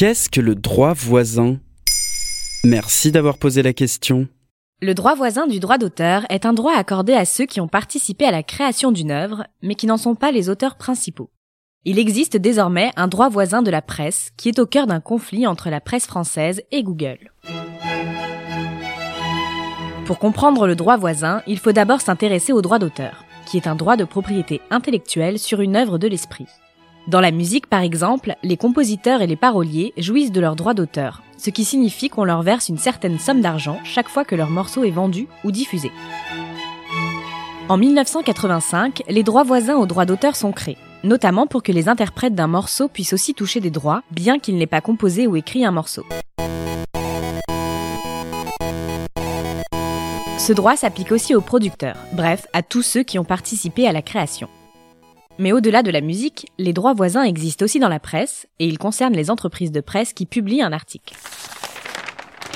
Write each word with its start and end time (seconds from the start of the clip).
Qu'est-ce 0.00 0.30
que 0.30 0.40
le 0.40 0.54
droit 0.54 0.94
voisin? 0.94 1.58
Merci 2.64 3.12
d'avoir 3.12 3.36
posé 3.36 3.62
la 3.62 3.74
question. 3.74 4.28
Le 4.80 4.94
droit 4.94 5.14
voisin 5.14 5.46
du 5.46 5.60
droit 5.60 5.76
d'auteur 5.76 6.24
est 6.30 6.46
un 6.46 6.54
droit 6.54 6.72
accordé 6.74 7.12
à 7.12 7.26
ceux 7.26 7.44
qui 7.44 7.60
ont 7.60 7.68
participé 7.68 8.24
à 8.24 8.30
la 8.30 8.42
création 8.42 8.92
d'une 8.92 9.10
œuvre, 9.10 9.44
mais 9.60 9.74
qui 9.74 9.86
n'en 9.86 9.98
sont 9.98 10.14
pas 10.14 10.32
les 10.32 10.48
auteurs 10.48 10.76
principaux. 10.76 11.28
Il 11.84 11.98
existe 11.98 12.38
désormais 12.38 12.92
un 12.96 13.08
droit 13.08 13.28
voisin 13.28 13.60
de 13.60 13.70
la 13.70 13.82
presse 13.82 14.30
qui 14.38 14.48
est 14.48 14.58
au 14.58 14.64
cœur 14.64 14.86
d'un 14.86 15.00
conflit 15.00 15.46
entre 15.46 15.68
la 15.68 15.82
presse 15.82 16.06
française 16.06 16.62
et 16.72 16.82
Google. 16.82 17.30
Pour 20.06 20.18
comprendre 20.18 20.66
le 20.66 20.76
droit 20.76 20.96
voisin, 20.96 21.42
il 21.46 21.58
faut 21.58 21.72
d'abord 21.72 22.00
s'intéresser 22.00 22.54
au 22.54 22.62
droit 22.62 22.78
d'auteur, 22.78 23.26
qui 23.44 23.58
est 23.58 23.66
un 23.66 23.76
droit 23.76 23.98
de 23.98 24.04
propriété 24.04 24.62
intellectuelle 24.70 25.38
sur 25.38 25.60
une 25.60 25.76
œuvre 25.76 25.98
de 25.98 26.08
l'esprit. 26.08 26.46
Dans 27.10 27.20
la 27.20 27.32
musique, 27.32 27.66
par 27.66 27.80
exemple, 27.80 28.36
les 28.44 28.56
compositeurs 28.56 29.20
et 29.20 29.26
les 29.26 29.34
paroliers 29.34 29.92
jouissent 29.98 30.30
de 30.30 30.40
leur 30.40 30.54
droit 30.54 30.74
d'auteur, 30.74 31.22
ce 31.38 31.50
qui 31.50 31.64
signifie 31.64 32.08
qu'on 32.08 32.22
leur 32.22 32.42
verse 32.42 32.68
une 32.68 32.78
certaine 32.78 33.18
somme 33.18 33.40
d'argent 33.40 33.80
chaque 33.82 34.08
fois 34.08 34.24
que 34.24 34.36
leur 34.36 34.48
morceau 34.48 34.84
est 34.84 34.92
vendu 34.92 35.26
ou 35.42 35.50
diffusé. 35.50 35.90
En 37.68 37.76
1985, 37.78 39.02
les 39.08 39.24
droits 39.24 39.42
voisins 39.42 39.74
aux 39.74 39.86
droits 39.86 40.06
d'auteur 40.06 40.36
sont 40.36 40.52
créés, 40.52 40.76
notamment 41.02 41.48
pour 41.48 41.64
que 41.64 41.72
les 41.72 41.88
interprètes 41.88 42.36
d'un 42.36 42.46
morceau 42.46 42.86
puissent 42.86 43.12
aussi 43.12 43.34
toucher 43.34 43.58
des 43.58 43.72
droits, 43.72 44.04
bien 44.12 44.38
qu'ils 44.38 44.56
n'aient 44.56 44.68
pas 44.68 44.80
composé 44.80 45.26
ou 45.26 45.34
écrit 45.34 45.64
un 45.64 45.72
morceau. 45.72 46.06
Ce 50.38 50.52
droit 50.52 50.76
s'applique 50.76 51.10
aussi 51.10 51.34
aux 51.34 51.40
producteurs, 51.40 51.96
bref, 52.12 52.46
à 52.52 52.62
tous 52.62 52.82
ceux 52.82 53.02
qui 53.02 53.18
ont 53.18 53.24
participé 53.24 53.88
à 53.88 53.92
la 53.92 54.00
création. 54.00 54.48
Mais 55.38 55.52
au-delà 55.52 55.82
de 55.82 55.90
la 55.90 56.00
musique, 56.00 56.46
les 56.58 56.72
droits 56.72 56.94
voisins 56.94 57.22
existent 57.22 57.64
aussi 57.64 57.78
dans 57.78 57.88
la 57.88 58.00
presse, 58.00 58.46
et 58.58 58.66
ils 58.66 58.78
concernent 58.78 59.14
les 59.14 59.30
entreprises 59.30 59.72
de 59.72 59.80
presse 59.80 60.12
qui 60.12 60.26
publient 60.26 60.62
un 60.62 60.72
article. 60.72 61.14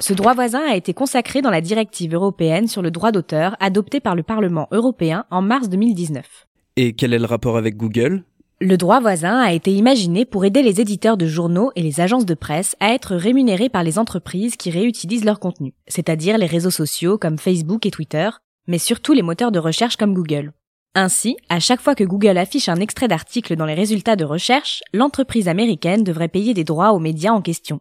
Ce 0.00 0.14
droit 0.14 0.32
voisin 0.32 0.62
a 0.66 0.76
été 0.76 0.94
consacré 0.94 1.42
dans 1.42 1.50
la 1.50 1.60
directive 1.60 2.14
européenne 2.14 2.68
sur 2.68 2.80
le 2.80 2.90
droit 2.90 3.12
d'auteur 3.12 3.54
adoptée 3.60 4.00
par 4.00 4.14
le 4.14 4.22
Parlement 4.22 4.66
européen 4.70 5.26
en 5.30 5.42
mars 5.42 5.68
2019. 5.68 6.46
Et 6.76 6.94
quel 6.94 7.12
est 7.12 7.18
le 7.18 7.26
rapport 7.26 7.58
avec 7.58 7.76
Google? 7.76 8.24
Le 8.62 8.76
droit 8.76 9.00
voisin 9.00 9.38
a 9.38 9.52
été 9.52 9.72
imaginé 9.72 10.24
pour 10.24 10.46
aider 10.46 10.62
les 10.62 10.80
éditeurs 10.80 11.18
de 11.18 11.26
journaux 11.26 11.72
et 11.76 11.82
les 11.82 12.00
agences 12.00 12.26
de 12.26 12.34
presse 12.34 12.76
à 12.80 12.94
être 12.94 13.14
rémunérés 13.14 13.68
par 13.68 13.82
les 13.82 13.98
entreprises 13.98 14.56
qui 14.56 14.70
réutilisent 14.70 15.24
leur 15.24 15.38
contenu, 15.38 15.74
c'est-à-dire 15.86 16.38
les 16.38 16.46
réseaux 16.46 16.70
sociaux 16.70 17.18
comme 17.18 17.38
Facebook 17.38 17.84
et 17.84 17.90
Twitter, 17.90 18.30
mais 18.66 18.78
surtout 18.78 19.12
les 19.12 19.22
moteurs 19.22 19.52
de 19.52 19.58
recherche 19.58 19.96
comme 19.96 20.14
Google. 20.14 20.52
Ainsi, 20.96 21.36
à 21.48 21.60
chaque 21.60 21.80
fois 21.80 21.94
que 21.94 22.02
Google 22.02 22.36
affiche 22.36 22.68
un 22.68 22.80
extrait 22.80 23.06
d'article 23.06 23.54
dans 23.54 23.64
les 23.64 23.74
résultats 23.74 24.16
de 24.16 24.24
recherche, 24.24 24.82
l'entreprise 24.92 25.46
américaine 25.46 26.02
devrait 26.02 26.26
payer 26.26 26.52
des 26.52 26.64
droits 26.64 26.90
aux 26.90 26.98
médias 26.98 27.30
en 27.30 27.42
question. 27.42 27.80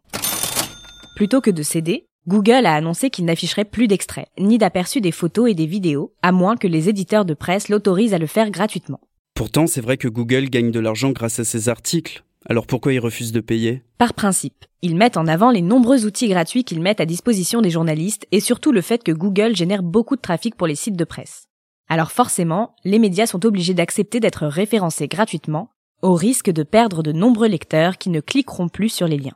Plutôt 1.15 1.41
que 1.41 1.49
de 1.49 1.63
céder, 1.63 2.05
Google 2.27 2.67
a 2.67 2.75
annoncé 2.75 3.09
qu'il 3.09 3.25
n'afficherait 3.25 3.65
plus 3.65 3.87
d'extraits, 3.87 4.27
ni 4.37 4.59
d'aperçus 4.59 5.01
des 5.01 5.11
photos 5.11 5.49
et 5.49 5.55
des 5.55 5.65
vidéos, 5.65 6.13
à 6.21 6.31
moins 6.31 6.55
que 6.55 6.67
les 6.67 6.87
éditeurs 6.87 7.25
de 7.25 7.33
presse 7.33 7.69
l'autorisent 7.69 8.13
à 8.13 8.19
le 8.19 8.27
faire 8.27 8.51
gratuitement. 8.51 8.99
Pourtant, 9.33 9.65
c'est 9.65 9.81
vrai 9.81 9.97
que 9.97 10.07
Google 10.07 10.45
gagne 10.45 10.69
de 10.69 10.79
l'argent 10.79 11.09
grâce 11.09 11.39
à 11.39 11.45
ses 11.45 11.67
articles. 11.67 12.23
Alors 12.47 12.67
pourquoi 12.67 12.93
ils 12.93 12.99
refusent 12.99 13.31
de 13.31 13.41
payer? 13.41 13.81
Par 13.97 14.13
principe, 14.13 14.65
ils 14.83 14.95
mettent 14.95 15.17
en 15.17 15.25
avant 15.25 15.49
les 15.49 15.63
nombreux 15.63 16.05
outils 16.05 16.29
gratuits 16.29 16.63
qu'ils 16.63 16.81
mettent 16.81 17.01
à 17.01 17.07
disposition 17.07 17.61
des 17.61 17.71
journalistes 17.71 18.27
et 18.31 18.39
surtout 18.39 18.71
le 18.71 18.81
fait 18.81 19.03
que 19.03 19.11
Google 19.11 19.55
génère 19.55 19.81
beaucoup 19.81 20.15
de 20.15 20.21
trafic 20.21 20.53
pour 20.53 20.67
les 20.67 20.75
sites 20.75 20.95
de 20.95 21.03
presse. 21.05 21.48
Alors 21.91 22.11
forcément, 22.11 22.75
les 22.85 22.99
médias 22.99 23.25
sont 23.25 23.47
obligés 23.47 23.73
d'accepter 23.73 24.19
d'être 24.19 24.45
référencés 24.45 25.07
gratuitement, 25.07 25.69
au 26.03 26.13
risque 26.13 26.51
de 26.51 26.61
perdre 26.61 27.01
de 27.01 27.11
nombreux 27.11 27.47
lecteurs 27.47 27.97
qui 27.97 28.11
ne 28.11 28.19
cliqueront 28.19 28.69
plus 28.69 28.89
sur 28.89 29.07
les 29.07 29.17
liens. 29.17 29.35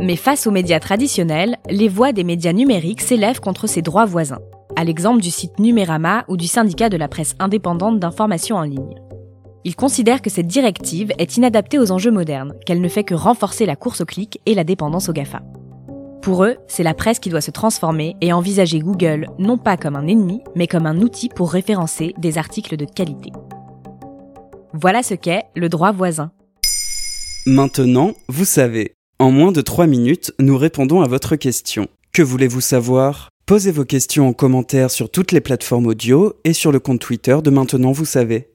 Mais 0.00 0.16
face 0.16 0.46
aux 0.46 0.50
médias 0.50 0.80
traditionnels, 0.80 1.58
les 1.68 1.88
voix 1.88 2.12
des 2.12 2.24
médias 2.24 2.54
numériques 2.54 3.02
s'élèvent 3.02 3.40
contre 3.40 3.66
ces 3.66 3.82
droits 3.82 4.06
voisins, 4.06 4.40
à 4.74 4.84
l'exemple 4.84 5.20
du 5.20 5.30
site 5.30 5.58
Numérama 5.58 6.24
ou 6.28 6.38
du 6.38 6.46
syndicat 6.46 6.88
de 6.88 6.96
la 6.96 7.08
presse 7.08 7.34
indépendante 7.38 8.00
d'information 8.00 8.56
en 8.56 8.62
ligne. 8.62 8.94
Ils 9.64 9.76
considèrent 9.76 10.22
que 10.22 10.30
cette 10.30 10.46
directive 10.46 11.12
est 11.18 11.36
inadaptée 11.36 11.78
aux 11.78 11.92
enjeux 11.92 12.10
modernes, 12.10 12.54
qu'elle 12.64 12.80
ne 12.80 12.88
fait 12.88 13.04
que 13.04 13.14
renforcer 13.14 13.66
la 13.66 13.76
course 13.76 14.00
au 14.00 14.06
clic 14.06 14.40
et 14.46 14.54
la 14.54 14.64
dépendance 14.64 15.10
au 15.10 15.12
GAFA. 15.12 15.42
Pour 16.26 16.42
eux, 16.42 16.56
c'est 16.66 16.82
la 16.82 16.92
presse 16.92 17.20
qui 17.20 17.30
doit 17.30 17.40
se 17.40 17.52
transformer 17.52 18.16
et 18.20 18.32
envisager 18.32 18.80
Google 18.80 19.28
non 19.38 19.58
pas 19.58 19.76
comme 19.76 19.94
un 19.94 20.08
ennemi, 20.08 20.42
mais 20.56 20.66
comme 20.66 20.84
un 20.84 21.00
outil 21.00 21.28
pour 21.28 21.52
référencer 21.52 22.14
des 22.18 22.36
articles 22.36 22.76
de 22.76 22.84
qualité. 22.84 23.30
Voilà 24.72 25.04
ce 25.04 25.14
qu'est 25.14 25.44
le 25.54 25.68
droit 25.68 25.92
voisin. 25.92 26.32
Maintenant, 27.46 28.12
vous 28.28 28.44
savez. 28.44 28.94
En 29.20 29.30
moins 29.30 29.52
de 29.52 29.60
3 29.60 29.86
minutes, 29.86 30.32
nous 30.40 30.58
répondons 30.58 31.00
à 31.00 31.06
votre 31.06 31.36
question. 31.36 31.86
Que 32.12 32.22
voulez-vous 32.22 32.60
savoir? 32.60 33.28
Posez 33.46 33.70
vos 33.70 33.84
questions 33.84 34.26
en 34.26 34.32
commentaire 34.32 34.90
sur 34.90 35.08
toutes 35.08 35.30
les 35.30 35.40
plateformes 35.40 35.86
audio 35.86 36.32
et 36.42 36.54
sur 36.54 36.72
le 36.72 36.80
compte 36.80 36.98
Twitter 36.98 37.38
de 37.40 37.50
Maintenant, 37.50 37.92
vous 37.92 38.04
savez. 38.04 38.48